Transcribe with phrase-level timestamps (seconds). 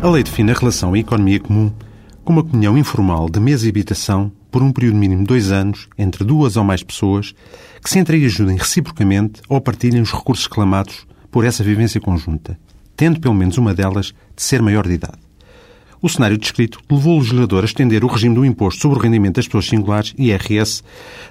[0.00, 1.72] A lei define a relação à economia comum
[2.24, 5.88] como a comunhão informal de mesa e habitação por um período mínimo de dois anos
[5.98, 7.34] entre duas ou mais pessoas
[7.82, 12.56] que se entreajudem reciprocamente ou partilhem os recursos reclamados por essa vivência conjunta,
[12.96, 15.18] tendo pelo menos uma delas de ser maior de idade.
[16.00, 19.34] O cenário descrito levou o legislador a estender o regime do imposto sobre o rendimento
[19.34, 20.80] das pessoas singulares, IRS,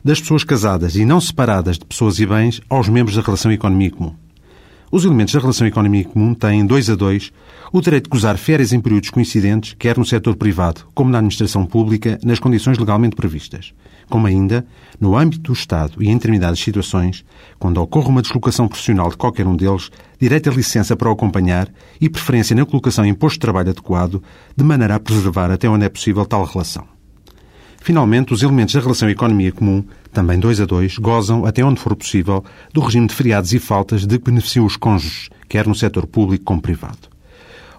[0.03, 3.91] das pessoas casadas e não separadas de pessoas e bens aos membros da relação economia
[3.91, 4.26] comum.
[4.89, 7.33] Os elementos da relação economia comum têm, dois a dois,
[7.73, 11.65] o direito de gozar férias em períodos coincidentes, quer no setor privado como na administração
[11.65, 13.73] pública, nas condições legalmente previstas,
[14.09, 14.65] como ainda,
[14.97, 17.25] no âmbito do Estado e em determinadas situações,
[17.59, 21.69] quando ocorre uma deslocação profissional de qualquer um deles, direito a licença para o acompanhar
[21.99, 24.23] e preferência na colocação em posto de trabalho adequado,
[24.55, 26.96] de maneira a preservar até onde é possível tal relação.
[27.87, 31.95] Finalmente, os elementos da relação economia comum, também dois a dois, gozam, até onde for
[31.95, 36.05] possível, do regime de feriados e faltas de que beneficiam os cônjuges, quer no setor
[36.05, 37.07] público como privado.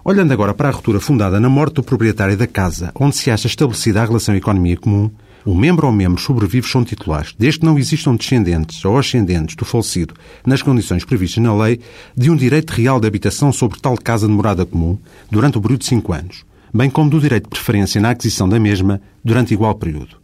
[0.03, 3.45] Olhando agora para a ruptura fundada na morte do proprietário da casa, onde se acha
[3.45, 5.11] estabelecida a relação economia comum,
[5.45, 9.63] o membro ou membros sobrevivos são titulares, desde que não existam descendentes ou ascendentes do
[9.63, 11.79] falecido, nas condições previstas na lei,
[12.17, 14.97] de um direito real de habitação sobre tal casa de morada comum
[15.29, 18.59] durante o período de cinco anos, bem como do direito de preferência na aquisição da
[18.59, 20.17] mesma durante igual período.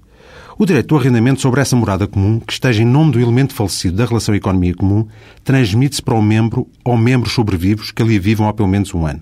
[0.58, 3.98] O direito do arrendamento sobre essa morada comum, que esteja em nome do elemento falecido
[3.98, 5.06] da relação economia comum,
[5.44, 9.22] transmite-se para o membro ou membros sobrevivos que ali vivam há pelo menos um ano.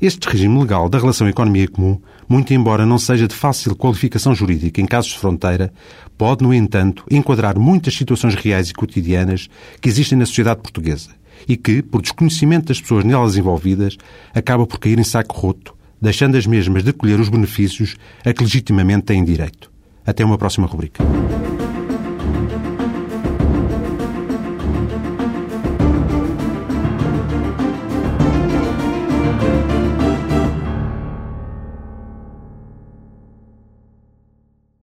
[0.00, 4.80] Este regime legal da relação economia comum, muito embora não seja de fácil qualificação jurídica
[4.80, 5.70] em casos de fronteira,
[6.16, 11.10] pode, no entanto, enquadrar muitas situações reais e cotidianas que existem na sociedade portuguesa
[11.46, 13.98] e que, por desconhecimento das pessoas nelas envolvidas,
[14.34, 15.75] acaba por cair em saco roto
[16.06, 19.72] deixando as mesmas de colher os benefícios a que legitimamente têm direito.
[20.06, 21.02] Até uma próxima rubrica.